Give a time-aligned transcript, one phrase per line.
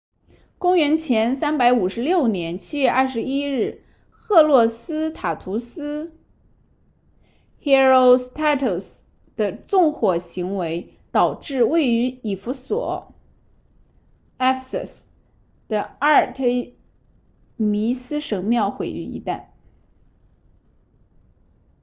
[0.57, 6.17] 公元前356年7月21日赫洛斯塔图斯
[7.63, 9.01] herostratus
[9.35, 13.13] 的纵火行为导致位于以弗所
[14.39, 15.01] ephesus
[15.67, 16.73] 的阿尔忒
[17.55, 19.49] 弥斯神庙毁于一旦